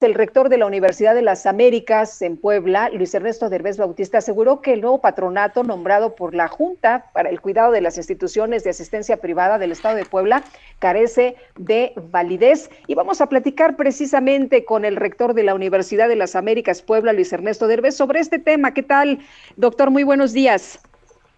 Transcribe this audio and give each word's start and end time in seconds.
El 0.00 0.14
rector 0.14 0.48
de 0.48 0.56
la 0.56 0.64
Universidad 0.64 1.14
de 1.14 1.20
las 1.20 1.44
Américas 1.44 2.22
en 2.22 2.38
Puebla, 2.38 2.88
Luis 2.88 3.14
Ernesto 3.14 3.50
Derbez 3.50 3.76
Bautista, 3.76 4.16
aseguró 4.16 4.62
que 4.62 4.72
el 4.72 4.80
nuevo 4.80 5.02
patronato 5.02 5.62
nombrado 5.62 6.14
por 6.14 6.34
la 6.34 6.48
Junta 6.48 7.10
para 7.12 7.28
el 7.28 7.42
Cuidado 7.42 7.70
de 7.70 7.82
las 7.82 7.98
Instituciones 7.98 8.64
de 8.64 8.70
Asistencia 8.70 9.18
Privada 9.18 9.58
del 9.58 9.72
Estado 9.72 9.96
de 9.96 10.06
Puebla 10.06 10.42
carece 10.78 11.36
de 11.58 11.92
validez. 12.10 12.70
Y 12.86 12.94
vamos 12.94 13.20
a 13.20 13.28
platicar 13.28 13.76
precisamente 13.76 14.64
con 14.64 14.86
el 14.86 14.96
rector 14.96 15.34
de 15.34 15.42
la 15.42 15.54
Universidad 15.54 16.08
de 16.08 16.16
las 16.16 16.34
Américas 16.34 16.80
Puebla, 16.80 17.12
Luis 17.12 17.30
Ernesto 17.34 17.66
Derbez, 17.66 17.94
sobre 17.94 18.20
este 18.20 18.38
tema. 18.38 18.72
¿Qué 18.72 18.82
tal, 18.82 19.18
doctor? 19.56 19.90
Muy 19.90 20.04
buenos 20.04 20.32
días. 20.32 20.80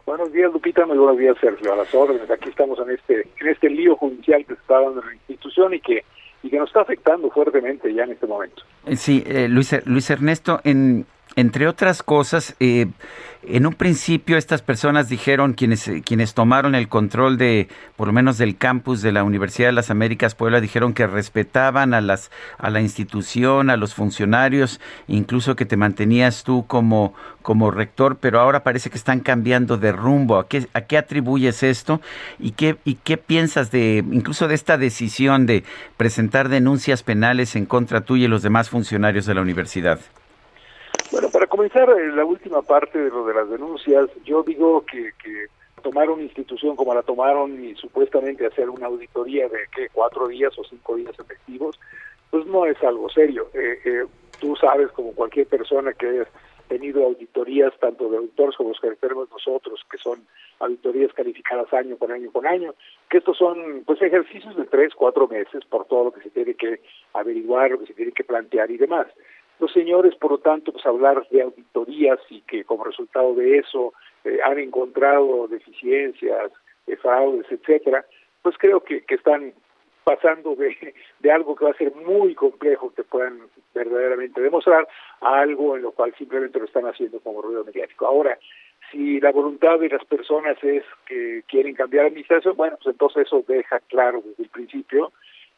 Buenos 0.06 0.33
días, 0.33 0.53
Lupita. 0.53 0.87
Muy 0.87 0.98
buenos 0.98 1.19
días, 1.19 1.37
Sergio. 1.41 1.73
A 1.73 1.77
las 1.79 1.92
órdenes. 1.92 2.31
Aquí 2.31 2.51
estamos 2.51 2.79
en 2.79 2.91
este, 2.91 3.27
en 3.41 3.48
este 3.48 3.69
lío 3.69 3.97
judicial 3.97 4.47
que 4.47 4.55
se 4.55 4.61
está 4.61 4.81
dando 4.81 5.01
en 5.01 5.09
la 5.09 5.15
institución 5.15 5.75
y 5.75 5.81
que 5.81 6.05
que 6.52 6.59
nos 6.59 6.69
está 6.69 6.83
afectando 6.83 7.30
fuertemente 7.30 7.92
ya 7.95 8.05
en 8.05 8.12
este 8.12 8.27
momento. 8.27 8.62
Eh, 8.84 8.95
sí, 8.97 9.24
eh, 9.27 9.48
Luis, 9.48 9.74
Luis 9.87 10.11
Ernesto, 10.11 10.61
en, 10.65 11.06
entre 11.37 11.67
otras 11.67 12.03
cosas, 12.03 12.55
eh, 12.61 12.87
en 13.45 13.67
un 13.67 13.75
principio 13.75 14.37
estas 14.37 14.63
personas 14.63 15.09
dijeron, 15.09 15.55
quienes, 15.55 15.91
quienes 16.05 16.35
tomaron 16.35 16.75
el 16.75 16.89
control 16.89 17.39
de, 17.39 17.69
por 17.97 18.07
lo 18.07 18.13
menos 18.13 18.39
del 18.39 18.57
campus 18.57 19.03
de 19.03 19.11
la 19.11 19.25
Universidad 19.25 19.69
de 19.69 19.73
las 19.73 19.91
Américas 19.91 20.35
Puebla, 20.35 20.61
dijeron 20.61 20.93
que 20.93 21.07
respetaban 21.07 21.93
a, 21.95 22.01
las, 22.01 22.31
a 22.59 22.71
la 22.71 22.81
institución, 22.81 23.71
a 23.71 23.77
los 23.77 23.95
funcionarios, 23.95 24.81
incluso 25.09 25.56
que 25.56 25.65
te 25.65 25.77
mantenías 25.77 26.45
tú 26.45 26.67
como, 26.67 27.15
como 27.43 27.71
rector, 27.71 28.19
pero 28.21 28.39
ahora 28.39 28.62
parece 28.62 28.91
que 28.91 28.99
están 28.99 29.21
cambiando 29.21 29.77
de 29.77 29.91
rumbo. 29.91 30.39
¿A 30.39 30.49
qué, 30.49 30.69
a 30.73 30.83
qué 30.83 30.99
atribuyes 30.99 31.62
esto? 31.62 32.01
¿Y 32.39 32.53
qué, 32.53 32.77
¿Y 32.84 32.95
qué 32.97 33.17
piensas 33.17 33.71
de, 33.73 34.05
incluso 34.12 34.47
de 34.47 34.55
esta 34.55 34.78
decisión 34.78 35.47
de 35.47 35.65
presentar 35.97 36.49
denuncias 36.49 37.03
penales 37.03 37.56
en 37.56 37.67
contra 37.67 38.03
tuya 38.03 38.27
y 38.27 38.28
los 38.28 38.43
demás 38.43 38.69
funcionarios 38.69 39.27
de 39.27 39.34
la 39.34 39.41
universidad? 39.41 39.99
Bueno, 41.13 41.29
para 41.29 41.47
comenzar 41.47 41.91
eh, 41.91 42.09
la 42.17 42.25
última 42.25 42.63
parte 42.63 42.99
de 42.99 43.11
lo 43.11 43.27
de 43.27 43.35
las 43.35 43.51
denuncias, 43.51 44.09
yo 44.25 44.43
digo 44.43 44.83
que, 44.87 45.11
que 45.23 45.47
tomar 45.83 46.09
una 46.09 46.23
institución 46.23 46.75
como 46.75 46.95
la 46.95 47.03
tomaron 47.03 47.63
y 47.63 47.75
supuestamente 47.75 48.47
hacer 48.47 48.71
una 48.71 48.87
auditoría 48.87 49.47
de 49.47 49.59
¿qué, 49.77 49.89
cuatro 49.93 50.27
días 50.29 50.59
o 50.59 50.65
cinco 50.65 50.97
días 50.97 51.15
efectivos, 51.19 51.79
pues 52.31 52.47
no 52.47 52.65
es 52.65 52.83
algo 52.83 53.11
serio. 53.11 53.49
Eh, 53.53 53.79
eh, 53.85 54.07
tú 54.41 54.57
sabes, 54.57 54.91
como 54.93 55.13
cualquier 55.13 55.47
persona 55.49 55.93
que 55.93 56.09
haya 56.09 56.27
tenido 56.69 57.05
auditorías, 57.05 57.79
tanto 57.79 58.09
de 58.09 58.17
auditores 58.17 58.57
como 58.57 58.71
los 58.71 58.81
que 58.81 58.97
tenemos 58.97 59.29
nosotros, 59.31 59.85
que 59.91 59.99
son 59.99 60.27
auditorías 60.61 61.13
calificadas 61.13 61.71
año 61.75 61.99
con 61.99 62.11
año 62.11 62.33
con 62.33 62.47
año, 62.47 62.75
que 63.11 63.19
estos 63.19 63.37
son 63.37 63.83
pues 63.85 64.01
ejercicios 64.01 64.57
de 64.57 64.65
tres, 64.65 64.95
cuatro 64.95 65.29
meses 65.29 65.63
por 65.67 65.85
todo 65.85 66.05
lo 66.05 66.13
que 66.13 66.23
se 66.23 66.31
tiene 66.31 66.55
que 66.55 66.81
averiguar, 67.13 67.73
lo 67.73 67.81
que 67.81 67.87
se 67.89 67.95
tiene 67.95 68.13
que 68.13 68.25
plantear 68.25 68.71
y 68.71 68.79
demás. 68.79 69.09
Los 69.63 69.73
señores, 69.73 70.17
por 70.17 70.33
lo 70.33 70.39
tanto, 70.39 70.73
pues 70.73 70.85
hablar 70.85 71.25
de 71.31 71.41
auditorías 71.41 72.19
y 72.31 72.41
que 72.41 72.65
como 72.65 72.83
resultado 72.83 73.33
de 73.37 73.59
eso 73.59 73.95
eh, 74.25 74.41
han 74.45 74.59
encontrado 74.59 75.47
deficiencias, 75.47 76.51
eh, 76.89 76.97
fraudes, 76.97 77.47
etcétera, 77.49 78.05
pues 78.43 78.57
creo 78.59 78.81
que, 78.81 79.03
que 79.03 79.15
están 79.15 79.53
pasando 80.03 80.57
de, 80.57 81.31
algo 81.31 81.55
que 81.55 81.65
va 81.65 81.71
a 81.71 81.75
ser 81.75 81.95
muy 81.95 82.35
complejo 82.35 82.93
que 82.93 83.05
puedan 83.05 83.39
verdaderamente 83.73 84.41
demostrar 84.41 84.89
a 85.21 85.43
algo 85.43 85.77
en 85.77 85.83
lo 85.83 85.93
cual 85.93 86.13
simplemente 86.19 86.59
lo 86.59 86.65
están 86.65 86.87
haciendo 86.87 87.21
como 87.21 87.41
ruido 87.41 87.65
mediático. 87.65 88.05
Ahora, 88.05 88.37
si 88.91 89.21
la 89.21 89.31
voluntad 89.31 89.78
de 89.78 89.91
las 89.91 90.05
personas 90.06 90.56
es 90.65 90.83
que 91.06 91.45
quieren 91.47 91.77
cambiar 91.77 92.06
administración, 92.06 92.56
bueno, 92.56 92.78
pues 92.83 92.95
entonces 92.95 93.28
eso 93.28 93.45
deja 93.47 93.78
claro 93.78 94.22
desde 94.25 94.43
el 94.43 94.49
principio, 94.49 95.12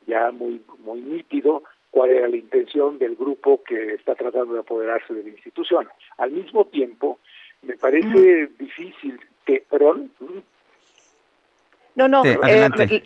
ya 0.07 0.31
muy 0.31 0.61
muy 0.81 1.01
nítido, 1.01 1.63
cuál 1.95 2.11
era 2.11 2.27
la 2.27 2.37
intención 2.37 2.99
del 2.99 3.15
grupo 3.15 3.63
que 3.63 3.95
está 3.95 4.17
tratando 4.17 4.55
de 4.55 4.61
apoderarse 4.61 5.15
de 5.15 5.23
la 5.23 5.29
institución. 5.29 5.89
Al 6.19 6.33
mismo 6.33 6.65
tiempo, 6.65 7.21
me 7.63 7.77
parece 7.77 8.49
difícil 8.59 9.21
que, 9.47 9.63
perdón. 9.71 10.11
No, 11.95 12.09
no, 12.09 12.23
adelante. 12.23 12.97
Eh, 12.97 13.05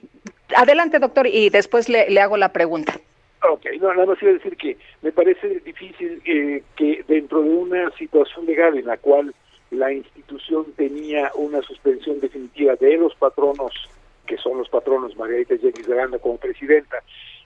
adelante. 0.56 0.98
doctor, 0.98 1.26
y 1.26 1.50
después 1.50 1.90
le, 1.90 2.08
le, 2.08 2.18
hago 2.22 2.38
la 2.38 2.50
pregunta. 2.50 2.94
Ok, 3.50 3.66
no, 3.78 3.92
nada 3.92 4.06
más 4.06 4.22
iba 4.22 4.30
a 4.30 4.34
decir 4.34 4.56
que 4.56 4.78
me 5.02 5.12
parece 5.12 5.60
difícil 5.60 6.22
eh, 6.24 6.62
que 6.74 7.04
dentro 7.06 7.42
de 7.42 7.50
una 7.50 7.90
situación 7.90 8.46
legal 8.46 8.74
en 8.78 8.86
la 8.86 8.96
cual 8.96 9.34
la 9.70 9.92
institución 9.92 10.64
tenía 10.78 11.30
una 11.34 11.60
suspensión 11.60 12.20
definitiva 12.20 12.74
de 12.76 12.96
los 12.96 13.14
patronos, 13.16 13.74
que 14.26 14.38
son 14.38 14.56
los 14.56 14.70
patronos 14.70 15.14
Margarita 15.14 15.58
Jenny 15.58 15.82
Granda 15.86 16.18
como 16.18 16.38
presidenta, 16.38 17.02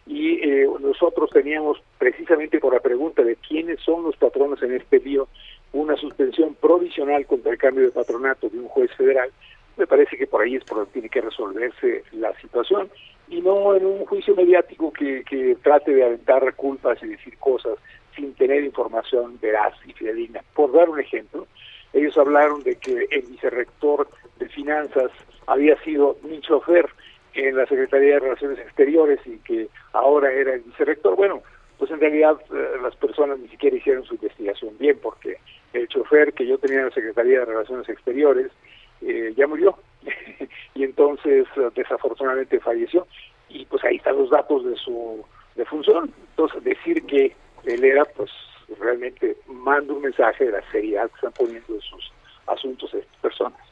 y 0.07 0.41
eh, 0.43 0.67
nosotros 0.81 1.31
teníamos 1.31 1.83
precisamente 1.99 2.59
por 2.59 2.75
la 2.75 2.81
pregunta 2.81 3.23
de 3.23 3.37
quiénes 3.37 3.81
son 3.81 4.03
los 4.03 4.17
patronos 4.17 4.63
en 4.63 4.75
este 4.75 4.99
lío 4.99 5.29
una 5.73 5.97
suspensión 5.97 6.55
provisional 6.55 7.25
contra 7.27 7.53
el 7.53 7.59
cambio 7.59 7.85
de 7.85 7.93
patronato 7.93 8.49
de 8.49 8.59
un 8.59 8.69
juez 8.69 8.91
federal, 8.97 9.31
me 9.77 9.87
parece 9.87 10.17
que 10.17 10.27
por 10.27 10.43
ahí 10.43 10.57
es 10.57 10.65
por 10.65 10.79
donde 10.79 10.93
tiene 10.93 11.09
que 11.09 11.21
resolverse 11.21 12.05
la 12.13 12.35
situación 12.41 12.91
y 13.29 13.41
no 13.41 13.75
en 13.75 13.87
un 13.87 14.05
juicio 14.05 14.35
mediático 14.35 14.93
que, 14.93 15.25
que 15.25 15.57
trate 15.63 15.95
de 15.95 16.05
aventar 16.05 16.55
culpas 16.55 17.03
y 17.03 17.09
decir 17.09 17.39
cosas 17.39 17.79
sin 18.15 18.35
tener 18.35 18.63
información 18.63 19.39
veraz 19.41 19.75
y 19.87 19.93
fidedigna. 19.95 20.43
Por 20.55 20.73
dar 20.73 20.91
un 20.91 21.01
ejemplo, 21.01 21.47
ellos 21.95 22.17
hablaron 22.19 22.63
de 22.63 22.77
que 22.77 23.07
el 23.11 23.23
vicerrector 23.23 24.09
de 24.39 24.49
finanzas 24.49 25.11
había 25.47 25.81
sido 25.83 26.19
mi 26.23 26.41
chofer 26.41 26.87
en 27.35 27.57
la 27.57 27.67
Secretaría 27.67 28.15
de 28.15 28.21
Relaciones 28.21 28.59
Exteriores 28.59 29.21
y 29.27 29.39
que 29.39 29.69
ahora 29.93 30.33
era 30.33 30.55
el 30.55 30.61
vicerrector. 30.61 31.17
Bueno, 31.17 31.43
pues 31.79 31.91
en 31.91 32.01
realidad 32.01 32.37
eh, 32.53 32.77
las 32.83 32.95
personas 32.97 33.39
ni 33.39 33.49
siquiera 33.49 33.77
hicieron 33.77 34.05
su 34.05 34.15
investigación 34.15 34.77
bien, 34.79 34.99
porque 35.03 35.39
el 35.73 35.89
chofer 35.89 36.33
que 36.33 36.47
yo 36.47 36.59
tenía 36.59 36.81
en 36.81 36.87
la 36.87 36.95
Secretaría 36.95 37.41
de 37.41 37.45
Relaciones 37.47 37.89
Exteriores 37.89 38.53
eh, 39.01 39.33
ya 39.37 39.47
murió 39.47 39.77
y 40.75 40.85
entonces 40.85 41.47
eh, 41.57 41.71
desafortunadamente 41.75 42.61
falleció 42.61 43.07
y 43.49 43.65
pues 43.67 43.83
ahí 43.85 43.97
están 43.97 44.17
los 44.17 44.31
datos 44.31 44.65
de 44.65 44.77
su 44.77 45.25
defunción. 45.57 46.13
Entonces 46.31 46.63
decir 46.63 47.05
que 47.07 47.35
él 47.65 47.85
era 47.85 48.05
pues 48.05 48.31
realmente 48.79 49.37
manda 49.47 49.93
un 49.93 50.03
mensaje 50.03 50.45
de 50.45 50.53
la 50.53 50.71
seriedad 50.71 51.09
que 51.09 51.15
están 51.15 51.33
poniendo 51.33 51.75
en 51.75 51.81
sus 51.81 52.13
asuntos 52.47 52.95
estas 52.95 53.17
personas. 53.21 53.72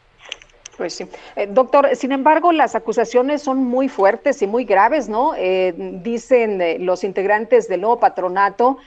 Pues 0.80 0.94
sí. 0.94 1.06
Eh, 1.36 1.46
doctor, 1.46 1.94
sin 1.94 2.10
embargo, 2.10 2.52
las 2.52 2.74
acusaciones 2.74 3.42
son 3.42 3.58
muy 3.58 3.90
fuertes 3.90 4.40
y 4.40 4.46
muy 4.46 4.64
graves, 4.64 5.10
¿no? 5.10 5.34
Eh, 5.36 5.74
dicen 5.76 6.58
eh, 6.62 6.78
los 6.78 7.04
integrantes 7.04 7.68
del 7.68 7.82
nuevo 7.82 8.00
patronato, 8.00 8.78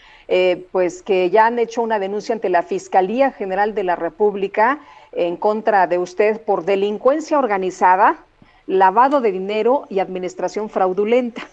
pues 0.71 1.03
que 1.03 1.29
ya 1.29 1.45
han 1.45 1.59
hecho 1.59 1.83
una 1.83 1.99
denuncia 1.99 2.33
ante 2.33 2.49
la 2.49 2.63
Fiscalía 2.63 3.29
General 3.29 3.75
de 3.75 3.83
la 3.83 3.95
República 3.95 4.79
en 5.11 5.37
contra 5.37 5.85
de 5.85 5.99
usted 5.99 6.41
por 6.41 6.65
delincuencia 6.65 7.37
organizada, 7.37 8.17
lavado 8.65 9.21
de 9.21 9.31
dinero 9.31 9.85
y 9.91 9.99
administración 9.99 10.71
fraudulenta. 10.71 11.43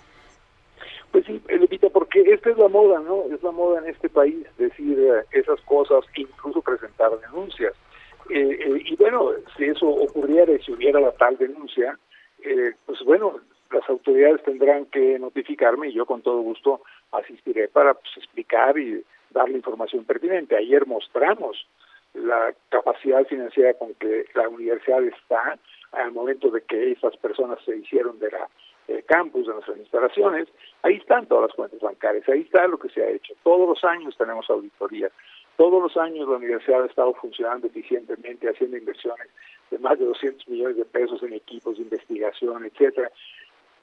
Pues 1.12 1.27
sí, 1.27 1.39
Lupita, 1.50 1.91
porque 1.91 2.23
esta 2.23 2.49
es 2.49 2.56
la 2.56 2.69
moda, 2.69 3.00
¿no? 3.00 3.25
Es 3.31 3.43
la 3.43 3.50
moda 3.50 3.81
en 3.81 3.91
este 3.91 4.09
país 4.09 4.47
decir 4.56 4.99
esas 5.33 5.61
cosas, 5.67 6.03
incluso 6.17 6.62
presentar 6.62 7.11
denuncias. 7.21 7.75
Eh, 8.31 8.59
eh, 8.61 8.83
y 8.85 8.97
bueno, 8.97 9.31
si 9.57 9.65
eso 9.65 9.89
ocurriera 9.89 10.53
y 10.53 10.61
si 10.61 10.73
hubiera 10.73 11.01
la 11.01 11.13
tal 11.13 11.37
denuncia, 11.37 11.99
eh, 12.43 12.75
pues 12.87 13.01
bueno, 13.05 13.41
las 13.73 13.89
autoridades 13.89 14.43
tendrán 14.45 14.87
que 14.87 15.19
notificarme 15.19 15.89
y 15.89 15.95
yo 15.95 16.07
con 16.07 16.23
todo 16.23 16.41
gusto 16.41 16.83
asistiré 17.12 17.69
para 17.69 17.94
pues, 17.94 18.17
explicar 18.17 18.79
y 18.79 19.05
dar 19.31 19.49
la 19.49 19.56
información 19.56 20.05
pertinente. 20.05 20.56
Ayer 20.56 20.87
mostramos 20.87 21.67
la 22.15 22.55
capacidad 22.69 23.25
financiera 23.27 23.75
con 23.75 23.94
que 23.94 24.27
la 24.35 24.49
universidad 24.49 25.03
está 25.05 25.59
al 25.93 26.12
momento 26.12 26.50
de 26.50 26.62
que 26.62 26.93
esas 26.93 27.17
personas 27.17 27.59
se 27.65 27.76
hicieron 27.76 28.19
de 28.19 28.31
la 28.31 28.49
campus, 29.06 29.47
de 29.47 29.53
nuestras 29.53 29.79
instalaciones, 29.79 30.49
ahí 30.83 30.97
están 30.97 31.26
todas 31.26 31.49
las 31.49 31.56
cuentas 31.56 31.81
bancarias, 31.81 32.29
ahí 32.29 32.41
está 32.41 32.67
lo 32.67 32.79
que 32.79 32.88
se 32.88 33.03
ha 33.03 33.09
hecho. 33.09 33.35
Todos 33.44 33.69
los 33.69 33.85
años 33.85 34.17
tenemos 34.17 34.50
auditorías, 34.50 35.12
todos 35.61 35.83
los 35.83 35.95
años 35.99 36.27
la 36.27 36.37
universidad 36.37 36.85
ha 36.85 36.87
estado 36.87 37.12
funcionando 37.12 37.67
eficientemente, 37.67 38.49
haciendo 38.49 38.79
inversiones 38.79 39.29
de 39.71 39.79
más 39.79 39.99
de 39.99 40.07
200 40.07 40.49
millones 40.49 40.79
de 40.79 40.87
pesos 40.87 41.23
en 41.23 41.35
equipos 41.35 41.77
de 41.77 41.83
investigación, 41.83 42.65
etcétera. 42.65 43.11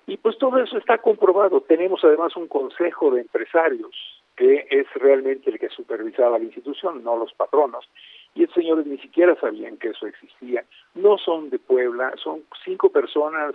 Y 0.08 0.18
pues 0.18 0.40
todo 0.40 0.58
eso 0.58 0.76
está 0.80 0.98
comprobado. 0.98 1.62
Tenemos 1.62 2.04
además 2.04 2.36
un 2.36 2.48
consejo 2.48 3.12
de 3.12 3.22
empresarios 3.22 3.92
que 4.36 4.66
es 4.72 4.88
realmente 4.96 5.52
el 5.52 5.60
que 5.60 5.70
supervisaba 5.70 6.40
la 6.40 6.46
institución, 6.46 7.04
no 7.04 7.16
los 7.16 7.32
patronos. 7.34 7.88
Y 8.34 8.42
estos 8.42 8.56
señores 8.56 8.88
ni 8.88 8.98
siquiera 8.98 9.40
sabían 9.40 9.78
que 9.78 9.90
eso 9.90 10.08
existía. 10.08 10.66
No 10.96 11.20
son 11.20 11.52
de 11.52 11.60
Puebla, 11.60 12.12
son 12.24 12.42
cinco 12.66 12.90
personas 12.90 13.54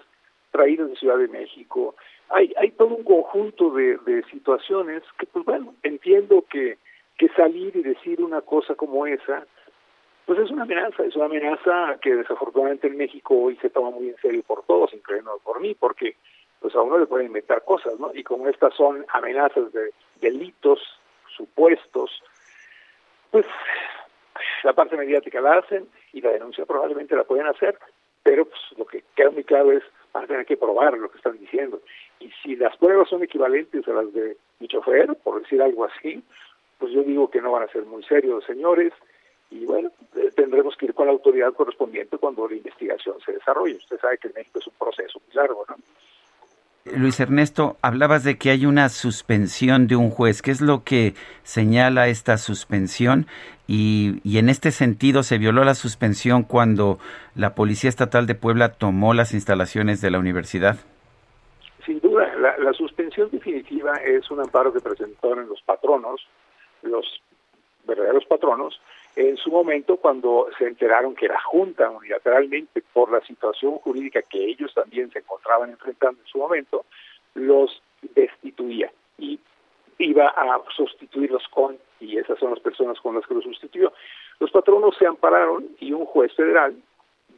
traídas 0.52 0.90
de 0.90 0.96
Ciudad 0.96 1.18
de 1.18 1.26
México, 1.26 1.96
hay, 2.28 2.52
hay 2.56 2.70
todo 2.70 2.94
un 2.94 3.02
conjunto 3.02 3.70
de, 3.70 3.98
de 4.06 4.22
situaciones 4.30 5.02
que, 5.18 5.26
pues 5.26 5.44
bueno, 5.44 5.74
entiendo 5.82 6.44
que, 6.48 6.78
que 7.22 7.28
salir 7.36 7.76
y 7.76 7.82
decir 7.84 8.20
una 8.20 8.40
cosa 8.40 8.74
como 8.74 9.06
esa, 9.06 9.46
pues 10.26 10.40
es 10.40 10.50
una 10.50 10.64
amenaza, 10.64 11.04
es 11.04 11.14
una 11.14 11.26
amenaza 11.26 11.96
que 12.02 12.16
desafortunadamente 12.16 12.88
en 12.88 12.96
México 12.96 13.36
hoy 13.36 13.56
se 13.58 13.70
toma 13.70 13.90
muy 13.90 14.08
en 14.08 14.16
serio 14.16 14.42
por 14.42 14.64
todos, 14.64 14.92
incluyendo 14.92 15.38
por 15.44 15.60
mí, 15.60 15.76
porque 15.78 16.16
pues 16.58 16.74
a 16.74 16.82
uno 16.82 16.98
le 16.98 17.06
pueden 17.06 17.28
inventar 17.28 17.64
cosas, 17.64 17.96
¿no? 18.00 18.10
Y 18.12 18.24
como 18.24 18.48
estas 18.48 18.74
son 18.74 19.06
amenazas 19.10 19.72
de 19.72 19.92
delitos 20.20 20.80
supuestos, 21.36 22.10
pues 23.30 23.46
la 24.64 24.72
parte 24.72 24.96
mediática 24.96 25.40
la 25.40 25.58
hacen 25.58 25.86
y 26.12 26.22
la 26.22 26.30
denuncia 26.30 26.66
probablemente 26.66 27.14
la 27.14 27.22
pueden 27.22 27.46
hacer, 27.46 27.78
pero 28.24 28.46
pues 28.46 28.60
lo 28.76 28.84
que 28.84 29.04
queda 29.14 29.30
muy 29.30 29.44
claro 29.44 29.70
es 29.70 29.84
van 30.12 30.24
a 30.24 30.26
tener 30.26 30.44
que 30.44 30.56
probar 30.56 30.98
lo 30.98 31.08
que 31.08 31.18
están 31.18 31.38
diciendo. 31.38 31.80
Y 32.18 32.32
si 32.42 32.56
las 32.56 32.76
pruebas 32.78 33.08
son 33.08 33.22
equivalentes 33.22 33.86
a 33.86 33.92
las 33.92 34.12
de 34.12 34.36
mi 34.58 34.66
chofer, 34.66 35.14
por 35.22 35.40
decir 35.40 35.62
algo 35.62 35.84
así, 35.84 36.20
pues 36.82 36.92
yo 36.92 37.04
digo 37.04 37.30
que 37.30 37.40
no 37.40 37.52
van 37.52 37.62
a 37.62 37.68
ser 37.68 37.84
muy 37.84 38.02
serios, 38.02 38.44
señores, 38.44 38.92
y 39.52 39.64
bueno, 39.66 39.92
eh, 40.16 40.32
tendremos 40.34 40.76
que 40.76 40.86
ir 40.86 40.94
con 40.94 41.06
la 41.06 41.12
autoridad 41.12 41.52
correspondiente 41.52 42.18
cuando 42.18 42.48
la 42.48 42.56
investigación 42.56 43.14
se 43.24 43.34
desarrolle. 43.34 43.76
Usted 43.76 44.00
sabe 44.00 44.18
que 44.18 44.26
en 44.26 44.34
México 44.34 44.58
es 44.58 44.66
un 44.66 44.72
proceso 44.80 45.20
muy 45.24 45.32
largo, 45.32 45.64
¿no? 45.68 45.76
Luis 46.96 47.20
Ernesto, 47.20 47.76
hablabas 47.82 48.24
de 48.24 48.36
que 48.36 48.50
hay 48.50 48.66
una 48.66 48.88
suspensión 48.88 49.86
de 49.86 49.94
un 49.94 50.10
juez. 50.10 50.42
¿Qué 50.42 50.50
es 50.50 50.60
lo 50.60 50.82
que 50.82 51.14
señala 51.44 52.08
esta 52.08 52.36
suspensión? 52.36 53.26
Y, 53.68 54.20
y, 54.24 54.38
en 54.38 54.48
este 54.48 54.72
sentido, 54.72 55.22
¿se 55.22 55.38
violó 55.38 55.62
la 55.62 55.76
suspensión 55.76 56.42
cuando 56.42 56.98
la 57.36 57.54
Policía 57.54 57.90
Estatal 57.90 58.26
de 58.26 58.34
Puebla 58.34 58.72
tomó 58.72 59.14
las 59.14 59.34
instalaciones 59.34 60.00
de 60.00 60.10
la 60.10 60.18
universidad? 60.18 60.78
Sin 61.86 62.00
duda, 62.00 62.34
la, 62.40 62.58
la 62.58 62.72
suspensión 62.72 63.30
definitiva 63.30 63.94
es 64.04 64.28
un 64.32 64.40
amparo 64.40 64.72
que 64.72 64.80
presentaron 64.80 65.48
los 65.48 65.62
patronos, 65.62 66.20
los 66.82 67.22
verdaderos 67.84 68.24
patronos, 68.26 68.80
en 69.16 69.36
su 69.36 69.50
momento 69.50 69.96
cuando 69.96 70.48
se 70.58 70.66
enteraron 70.66 71.14
que 71.14 71.28
la 71.28 71.40
Junta 71.40 71.90
unilateralmente 71.90 72.82
por 72.92 73.10
la 73.12 73.20
situación 73.20 73.78
jurídica 73.78 74.22
que 74.22 74.44
ellos 74.44 74.72
también 74.74 75.10
se 75.10 75.18
encontraban 75.18 75.70
enfrentando 75.70 76.20
en 76.20 76.26
su 76.26 76.38
momento, 76.38 76.84
los 77.34 77.82
destituía 78.14 78.90
y 79.18 79.38
iba 79.98 80.28
a 80.28 80.60
sustituirlos 80.74 81.46
con, 81.48 81.78
y 82.00 82.18
esas 82.18 82.38
son 82.38 82.50
las 82.50 82.60
personas 82.60 82.98
con 83.00 83.14
las 83.14 83.26
que 83.26 83.34
los 83.34 83.44
sustituyó. 83.44 83.92
Los 84.40 84.50
patronos 84.50 84.96
se 84.96 85.06
ampararon 85.06 85.66
y 85.78 85.92
un 85.92 86.06
juez 86.06 86.34
federal 86.34 86.74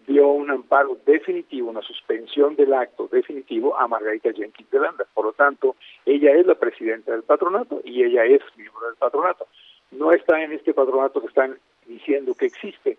dio 0.07 0.29
un 0.29 0.51
amparo 0.51 0.99
definitivo, 1.07 1.71
una 1.71 1.83
suspensión 1.83 2.57
del 2.57 2.75
acto 2.75 3.09
definitivo 3.11 3.79
a 3.79 3.89
Margarita 3.89 4.33
Jenkins 4.33 4.71
de 4.71 4.81
Landa. 4.81 5.05
Por 5.15 5.27
lo 5.27 5.33
tanto, 5.33 5.77
ella 6.05 6.33
es 6.33 6.47
la 6.47 6.55
presidenta 6.55 7.13
del 7.13 7.23
patronato 7.23 7.81
y 7.85 8.03
ella 8.03 8.25
es 8.25 8.43
miembro 8.57 8.87
del 8.87 8.97
patronato 8.97 9.47
no 9.95 10.13
está 10.13 10.43
en 10.43 10.53
este 10.53 10.75
patronato 10.75 11.21
que 11.21 11.29
están 11.29 11.59
diciendo 11.87 12.35
que 12.35 12.47
existe. 12.47 12.99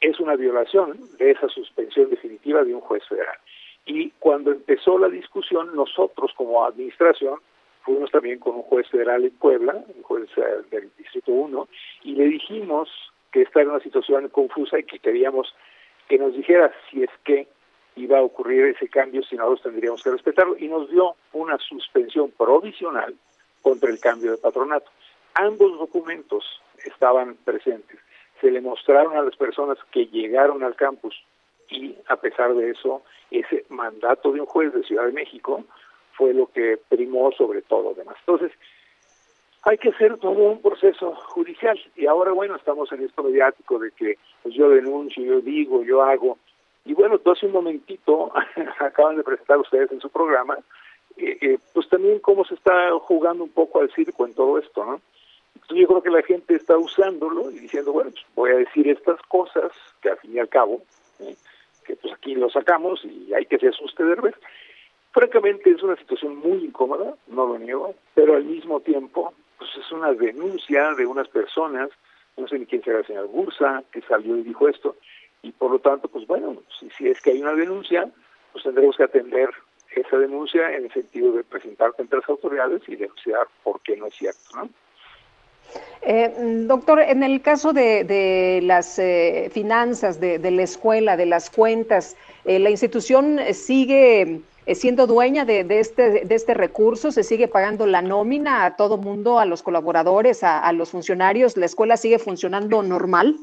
Es 0.00 0.18
una 0.20 0.36
violación 0.36 0.98
de 1.18 1.30
esa 1.30 1.48
suspensión 1.48 2.10
definitiva 2.10 2.64
de 2.64 2.74
un 2.74 2.80
juez 2.80 3.06
federal. 3.06 3.36
Y 3.84 4.10
cuando 4.18 4.50
empezó 4.50 4.98
la 4.98 5.08
discusión, 5.08 5.74
nosotros 5.74 6.32
como 6.36 6.64
administración 6.64 7.40
fuimos 7.82 8.10
también 8.10 8.38
con 8.38 8.54
un 8.56 8.62
juez 8.62 8.88
federal 8.88 9.24
en 9.24 9.32
Puebla, 9.32 9.84
un 9.94 10.02
juez 10.02 10.28
eh, 10.36 10.42
del 10.70 10.90
Distrito 10.96 11.32
1, 11.32 11.68
y 12.04 12.14
le 12.14 12.24
dijimos 12.24 12.88
que 13.32 13.42
esta 13.42 13.60
era 13.60 13.70
una 13.70 13.80
situación 13.80 14.28
confusa 14.28 14.78
y 14.78 14.84
que 14.84 15.00
queríamos 15.00 15.52
que 16.12 16.18
nos 16.18 16.34
dijera 16.34 16.70
si 16.90 17.02
es 17.02 17.08
que 17.24 17.48
iba 17.96 18.18
a 18.18 18.22
ocurrir 18.22 18.66
ese 18.66 18.86
cambio, 18.86 19.22
si 19.22 19.34
nosotros 19.34 19.62
tendríamos 19.62 20.02
que 20.02 20.10
respetarlo, 20.10 20.58
y 20.58 20.68
nos 20.68 20.90
dio 20.90 21.16
una 21.32 21.56
suspensión 21.56 22.30
provisional 22.32 23.14
contra 23.62 23.88
el 23.88 23.98
cambio 23.98 24.32
de 24.32 24.36
patronato. 24.36 24.90
Ambos 25.32 25.78
documentos 25.78 26.44
estaban 26.84 27.36
presentes. 27.46 27.98
Se 28.42 28.50
le 28.50 28.60
mostraron 28.60 29.16
a 29.16 29.22
las 29.22 29.34
personas 29.36 29.78
que 29.90 30.04
llegaron 30.04 30.62
al 30.62 30.76
campus 30.76 31.14
y 31.70 31.96
a 32.08 32.16
pesar 32.16 32.52
de 32.56 32.72
eso, 32.72 33.00
ese 33.30 33.64
mandato 33.70 34.32
de 34.32 34.40
un 34.40 34.46
juez 34.46 34.70
de 34.74 34.82
Ciudad 34.82 35.06
de 35.06 35.12
México 35.12 35.64
fue 36.12 36.34
lo 36.34 36.52
que 36.52 36.78
primó 36.90 37.32
sobre 37.32 37.62
todo 37.62 37.94
demás. 37.94 38.16
Entonces, 38.18 38.52
hay 39.64 39.78
que 39.78 39.90
hacer 39.90 40.16
todo 40.18 40.32
un 40.32 40.60
proceso 40.60 41.14
judicial 41.14 41.78
y 41.96 42.06
ahora 42.06 42.32
bueno, 42.32 42.56
estamos 42.56 42.90
en 42.92 43.04
esto 43.04 43.22
mediático 43.22 43.78
de 43.78 43.90
que 43.92 44.18
pues 44.42 44.54
yo 44.54 44.68
denuncio, 44.68 45.24
yo 45.24 45.40
digo, 45.40 45.82
yo 45.84 46.02
hago 46.02 46.38
y 46.84 46.94
bueno, 46.94 47.20
hace 47.24 47.46
un 47.46 47.52
momentito 47.52 48.32
acaban 48.80 49.16
de 49.16 49.22
presentar 49.22 49.58
ustedes 49.58 49.92
en 49.92 50.00
su 50.00 50.10
programa 50.10 50.58
eh, 51.16 51.38
eh, 51.40 51.58
pues 51.74 51.88
también 51.88 52.18
cómo 52.20 52.44
se 52.44 52.54
está 52.54 52.90
jugando 53.00 53.44
un 53.44 53.50
poco 53.50 53.80
al 53.80 53.92
circo 53.92 54.26
en 54.26 54.34
todo 54.34 54.58
esto, 54.58 54.84
¿no? 54.84 55.00
yo 55.74 55.86
creo 55.86 56.02
que 56.02 56.10
la 56.10 56.22
gente 56.22 56.54
está 56.54 56.76
usándolo 56.76 57.50
y 57.50 57.60
diciendo, 57.60 57.92
bueno, 57.92 58.10
pues 58.10 58.24
voy 58.34 58.50
a 58.50 58.56
decir 58.56 58.88
estas 58.88 59.20
cosas 59.22 59.70
que 60.00 60.10
al 60.10 60.18
fin 60.18 60.34
y 60.34 60.38
al 60.38 60.48
cabo, 60.48 60.82
¿eh? 61.20 61.34
que 61.84 61.96
pues 61.96 62.12
aquí 62.12 62.34
lo 62.34 62.50
sacamos 62.50 63.04
y 63.04 63.32
hay 63.34 63.46
que 63.46 63.58
se 63.58 63.68
asuste 63.68 64.04
de 64.04 64.14
revés. 64.14 64.34
Francamente 65.12 65.70
es 65.70 65.82
una 65.82 65.96
situación 65.96 66.36
muy 66.36 66.64
incómoda, 66.64 67.14
no 67.28 67.46
lo 67.46 67.58
niego, 67.58 67.94
pero 68.14 68.36
al 68.36 68.44
mismo 68.44 68.80
tiempo 68.80 69.34
pues 69.62 69.86
es 69.86 69.92
una 69.92 70.12
denuncia 70.12 70.92
de 70.94 71.06
unas 71.06 71.28
personas, 71.28 71.88
no 72.36 72.48
sé 72.48 72.58
ni 72.58 72.66
quién 72.66 72.82
será 72.82 72.98
el 72.98 73.06
señor 73.06 73.28
Bursa, 73.28 73.84
que 73.92 74.00
salió 74.02 74.36
y 74.36 74.42
dijo 74.42 74.68
esto, 74.68 74.96
y 75.42 75.52
por 75.52 75.70
lo 75.70 75.78
tanto, 75.78 76.08
pues 76.08 76.26
bueno, 76.26 76.56
si, 76.96 77.08
es 77.08 77.20
que 77.20 77.30
hay 77.30 77.42
una 77.42 77.54
denuncia, 77.54 78.08
pues 78.52 78.64
tendremos 78.64 78.96
que 78.96 79.04
atender 79.04 79.50
esa 79.94 80.18
denuncia 80.18 80.72
en 80.74 80.86
el 80.86 80.92
sentido 80.92 81.32
de 81.32 81.44
presentar 81.44 81.92
ante 81.96 82.16
las 82.16 82.28
autoridades 82.28 82.82
y 82.88 82.96
denunciar 82.96 83.46
por 83.62 83.80
qué 83.82 83.96
no 83.96 84.06
es 84.06 84.14
cierto, 84.14 84.40
¿no? 84.56 84.68
Eh, 86.02 86.32
doctor, 86.66 87.00
en 87.00 87.22
el 87.22 87.40
caso 87.40 87.72
de, 87.72 88.60
las 88.64 88.98
eh, 88.98 89.48
finanzas 89.52 90.18
de, 90.18 90.38
la 90.50 90.62
escuela, 90.62 91.16
de 91.16 91.26
las 91.26 91.50
cuentas, 91.50 92.16
eh, 92.44 92.58
¿la 92.58 92.70
institución 92.70 93.38
sigue 93.52 94.40
siendo 94.66 95.06
dueña 95.06 95.44
de, 95.44 95.66
este, 95.78 96.24
de 96.24 96.34
este 96.34 96.54
recurso? 96.54 97.10
¿Se 97.10 97.22
sigue 97.22 97.48
pagando 97.48 97.86
la 97.86 98.02
nómina 98.02 98.64
a 98.64 98.76
todo 98.76 98.96
mundo, 98.96 99.38
a 99.38 99.46
los 99.46 99.62
colaboradores, 99.62 100.42
a, 100.44 100.72
los 100.72 100.90
funcionarios? 100.90 101.56
¿La 101.56 101.66
escuela 101.66 101.96
sigue 101.96 102.18
funcionando 102.18 102.82
normal? 102.82 103.36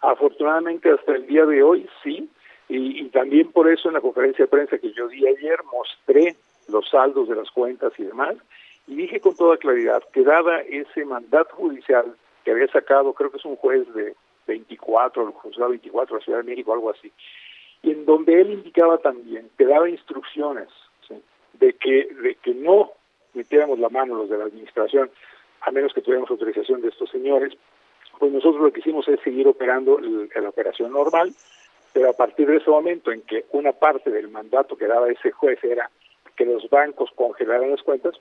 Afortunadamente 0.00 0.90
hasta 0.90 1.12
el 1.12 1.26
día 1.26 1.44
de 1.44 1.62
hoy 1.62 1.88
sí, 2.02 2.28
y, 2.68 3.02
y 3.02 3.08
también 3.10 3.52
por 3.52 3.70
eso 3.70 3.88
en 3.88 3.94
la 3.94 4.00
conferencia 4.00 4.44
de 4.44 4.50
prensa 4.50 4.78
que 4.78 4.92
yo 4.92 5.08
di 5.08 5.26
ayer 5.26 5.58
mostré 5.70 6.36
los 6.68 6.88
saldos 6.88 7.28
de 7.28 7.34
las 7.34 7.50
cuentas 7.50 7.92
y 7.98 8.04
demás, 8.04 8.36
y 8.86 8.96
dije 8.96 9.20
con 9.20 9.36
toda 9.36 9.56
claridad 9.56 10.02
que 10.12 10.22
dada 10.22 10.60
ese 10.62 11.04
mandato 11.04 11.54
judicial 11.54 12.14
que 12.44 12.52
había 12.52 12.68
sacado, 12.68 13.12
creo 13.12 13.30
que 13.30 13.36
es 13.36 13.44
un 13.44 13.56
juez 13.56 13.92
de 13.94 14.14
24, 14.46 15.28
el 15.28 15.32
juzgado 15.32 15.70
24 15.70 16.14
de 16.14 16.20
la 16.20 16.24
Ciudad 16.24 16.38
de 16.38 16.50
México, 16.50 16.72
algo 16.72 16.90
así, 16.90 17.12
y 17.82 17.90
en 17.92 18.04
donde 18.04 18.40
él 18.40 18.50
indicaba 18.50 18.98
también, 18.98 19.50
que 19.56 19.66
daba 19.66 19.88
instrucciones 19.88 20.68
de 21.54 21.74
que 21.74 22.08
de 22.22 22.36
que 22.36 22.54
no 22.54 22.92
metiéramos 23.34 23.78
la 23.78 23.88
mano 23.88 24.14
los 24.14 24.30
de 24.30 24.38
la 24.38 24.44
administración, 24.44 25.10
a 25.60 25.70
menos 25.70 25.92
que 25.92 26.00
tuviéramos 26.00 26.30
autorización 26.30 26.80
de 26.80 26.88
estos 26.88 27.10
señores, 27.10 27.52
pues 28.18 28.32
nosotros 28.32 28.62
lo 28.62 28.72
que 28.72 28.80
hicimos 28.80 29.08
es 29.08 29.20
seguir 29.20 29.46
operando 29.48 29.98
la 29.98 30.48
operación 30.48 30.92
normal, 30.92 31.32
pero 31.92 32.10
a 32.10 32.12
partir 32.12 32.46
de 32.48 32.56
ese 32.56 32.70
momento 32.70 33.12
en 33.12 33.22
que 33.22 33.46
una 33.52 33.72
parte 33.72 34.10
del 34.10 34.28
mandato 34.28 34.76
que 34.76 34.86
daba 34.86 35.10
ese 35.10 35.30
juez 35.32 35.62
era 35.64 35.90
que 36.36 36.44
los 36.44 36.68
bancos 36.70 37.10
congelaran 37.14 37.70
las 37.70 37.82
cuentas, 37.82 38.14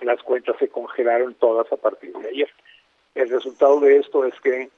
las 0.00 0.22
cuentas 0.22 0.56
se 0.58 0.68
congelaron 0.68 1.34
todas 1.34 1.70
a 1.72 1.76
partir 1.76 2.12
de 2.12 2.28
ayer. 2.28 2.50
El 3.14 3.28
resultado 3.28 3.78
de 3.80 3.98
esto 3.98 4.24
es 4.24 4.34
que, 4.40 4.70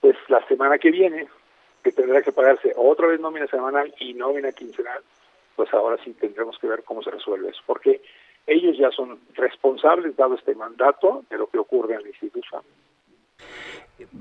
pues 0.00 0.16
la 0.28 0.46
semana 0.48 0.78
que 0.78 0.90
viene, 0.90 1.28
que 1.82 1.92
tendrá 1.92 2.22
que 2.22 2.32
pagarse 2.32 2.72
otra 2.76 3.06
vez 3.06 3.20
nómina 3.20 3.46
semanal 3.46 3.92
y 3.98 4.14
nómina 4.14 4.52
quincenal, 4.52 5.02
pues 5.56 5.72
ahora 5.74 5.96
sí 6.04 6.12
tendremos 6.14 6.58
que 6.58 6.66
ver 6.66 6.82
cómo 6.84 7.02
se 7.02 7.10
resuelve 7.10 7.50
eso, 7.50 7.60
porque 7.66 8.00
ellos 8.46 8.76
ya 8.78 8.90
son 8.90 9.18
responsables, 9.34 10.16
dado 10.16 10.34
este 10.34 10.54
mandato, 10.54 11.24
de 11.30 11.38
lo 11.38 11.46
que 11.46 11.58
ocurre 11.58 11.94
en 11.94 12.02
la 12.02 12.08
institución. 12.08 12.62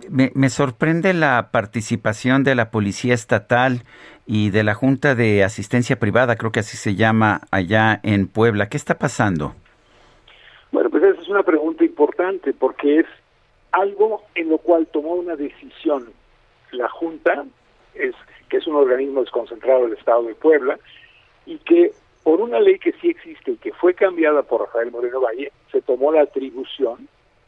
Me, 0.10 0.32
me, 0.36 0.50
sorprende 0.50 1.14
la 1.14 1.52
participación 1.52 2.44
de 2.44 2.54
la 2.54 2.70
Policía 2.70 3.14
Estatal 3.14 3.84
y 4.28 4.50
de 4.50 4.64
la 4.64 4.74
Junta 4.74 5.16
de 5.16 5.44
Asistencia 5.44 5.98
Privada, 5.98 6.36
creo 6.36 6.52
que 6.52 6.60
así 6.60 6.76
se 6.76 6.96
llama 6.96 7.42
allá 7.50 8.02
en 8.04 8.28
Puebla. 8.28 8.68
¿Qué 8.68 8.76
está 8.76 8.98
pasando? 8.98 9.56
Bueno, 10.72 10.90
pues 10.90 11.04
esa 11.04 11.22
es 11.22 11.30
una 11.30 11.44
pregunta 11.44 11.86
importante 11.86 12.54
porque 12.54 13.00
es 13.00 13.06
algo 13.72 14.24
en 14.36 14.50
lo 14.50 14.58
cual 14.58 14.88
tomó 14.88 15.14
una 15.14 15.36
decisión 15.36 16.12
la 16.72 16.90
Junta, 16.90 17.46
es 17.94 18.16
que 18.50 18.58
es 18.58 18.68
un 18.68 18.76
organismo 18.76 19.22
desconcentrado 19.22 19.84
del 19.84 19.98
Estado 19.98 20.24
de 20.24 20.36
Puebla, 20.36 20.80
y 21.46 21.58
que 21.60 21.92
por 22.24 22.42
una 22.42 22.60
ley 22.60 22.80
que 22.80 22.92
sí 22.94 23.10
existe 23.10 23.52
y 23.52 23.58
que 23.58 23.74
fue 23.74 23.94
cambiada 23.94 24.44
por 24.44 24.62
Rafael 24.62 24.92
Moreno 24.92 25.22
Valle, 25.22 25.52
se 25.72 25.82
tomó 25.82 26.12
la 26.12 26.22
atribución 26.22 27.08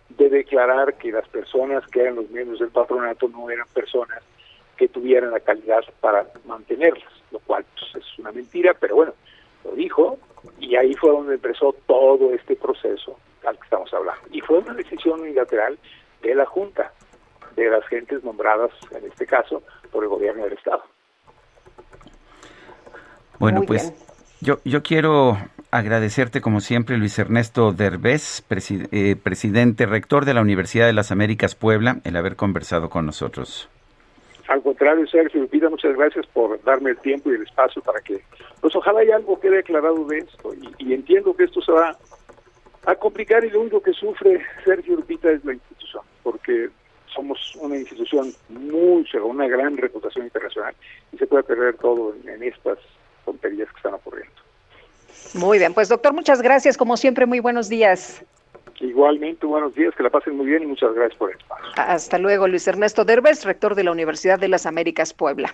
de 0.10 0.30
declarar 0.30 0.96
que 0.96 1.12
las 1.12 1.28
personas 1.30 1.86
que 1.88 2.02
eran 2.02 2.16
los 2.16 2.30
miembros 2.30 2.60
del 2.60 2.70
patronato 2.70 3.28
no 3.30 3.50
eran 3.50 3.68
personas 3.74 4.22
que 4.78 4.88
tuvieran 4.88 5.32
la 5.32 5.40
calidad 5.40 5.84
para 6.00 6.26
mantenerlas, 6.46 7.12
lo 7.32 7.40
cual 7.40 7.66
pues, 7.76 8.04
es 8.04 8.20
una 8.20 8.32
mentira, 8.32 8.76
pero 8.80 8.96
bueno, 8.96 9.14
lo 9.64 9.72
dijo, 9.74 10.18
Y 10.60 10.76
ahí 10.76 10.96
fue 10.96 11.12
donde 11.12 11.36
empezó 11.36 11.76
todo 11.86 12.34
este 12.34 12.56
proceso 12.56 13.18
al 13.46 13.58
que 13.58 13.64
estamos 13.64 13.94
hablando. 13.94 14.24
Y 14.32 14.42
fue 14.42 14.58
una 14.60 14.74
decisión 14.74 15.22
unilateral 15.22 15.78
de 16.24 16.34
la 16.34 16.46
Junta, 16.46 16.92
de 17.56 17.70
las 17.70 17.86
gentes 17.88 18.24
nombradas, 18.24 18.72
en 18.92 19.06
este 19.06 19.26
caso, 19.26 19.64
por 19.92 20.04
el 20.04 20.10
gobierno 20.10 20.44
del 20.44 20.54
Estado. 20.54 20.84
Bueno, 23.40 23.64
pues 23.66 23.94
yo, 24.40 24.60
yo 24.64 24.84
quiero 24.84 25.38
agradecerte 25.72 26.42
como 26.42 26.60
siempre, 26.60 26.98
Luis 26.98 27.18
Ernesto 27.18 27.72
Derbez, 27.72 28.44
eh, 28.92 29.16
presidente 29.16 29.86
rector 29.86 30.26
de 30.26 30.34
la 30.34 30.42
Universidad 30.42 30.86
de 30.86 30.94
las 30.94 31.12
Américas 31.12 31.56
Puebla, 31.56 31.98
el 32.04 32.16
haber 32.18 32.36
conversado 32.36 32.90
con 32.90 33.06
nosotros. 33.06 33.70
Al 34.48 34.62
contrario, 34.62 35.08
Sergio 35.08 35.42
Lupita, 35.42 35.70
muchas 35.70 35.96
gracias 35.96 36.26
por 36.28 36.62
darme 36.64 36.90
el 36.90 36.98
tiempo 36.98 37.32
y 37.32 37.36
el 37.36 37.44
espacio 37.44 37.82
para 37.82 38.02
que, 38.02 38.22
pues 38.60 38.76
ojalá 38.76 39.00
haya 39.00 39.16
algo 39.16 39.40
quede 39.40 39.60
aclarado 39.60 40.04
de 40.06 40.18
esto. 40.18 40.52
Y, 40.78 40.94
entiendo 40.94 41.34
que 41.34 41.46
esto 41.46 41.62
se 41.62 41.72
va 41.72 41.96
a 42.86 42.96
complicar 42.96 43.46
y 43.46 43.50
lo 43.50 43.62
único 43.62 43.82
que 43.82 43.94
sufre 43.94 44.42
Sergio 44.66 44.98
Lupita 44.98 45.32
es 45.32 45.46
la 45.46 45.54
institución, 45.54 46.04
porque 46.22 46.70
somos 47.14 47.56
una 47.56 47.78
institución 47.78 48.34
muy, 48.50 49.06
con 49.12 49.24
una 49.24 49.48
gran 49.48 49.78
reputación 49.78 50.26
internacional 50.26 50.74
y 51.12 51.18
se 51.18 51.28
puede 51.28 51.44
perder 51.44 51.76
todo 51.78 52.16
en 52.26 52.44
estas 52.44 52.78
tonterías 53.26 53.70
que 53.70 53.78
están 53.78 53.94
ocurriendo. 53.94 54.34
Muy 55.34 55.60
bien, 55.60 55.74
pues 55.74 55.90
doctor, 55.90 56.14
muchas 56.14 56.42
gracias. 56.42 56.78
Como 56.78 56.98
siempre, 56.98 57.26
muy 57.26 57.40
buenos 57.40 57.70
días. 57.70 58.24
Igualmente, 58.80 59.46
buenos 59.46 59.76
días, 59.76 59.94
que 59.96 60.04
la 60.04 60.10
pasen 60.10 60.36
muy 60.36 60.48
bien 60.48 60.64
y 60.64 60.66
muchas 60.66 60.94
gracias 60.94 61.18
por 61.18 61.30
el 61.30 61.38
espacio. 61.38 61.66
Hasta 61.76 62.18
luego, 62.18 62.48
Luis 62.48 62.68
Ernesto 62.68 63.06
Derbez, 63.06 63.46
rector 63.46 63.76
de 63.76 63.84
la 63.84 63.92
Universidad 63.92 64.40
de 64.40 64.48
las 64.48 64.66
Américas 64.66 65.14
Puebla. 65.14 65.54